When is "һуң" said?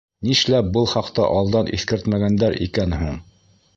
3.03-3.21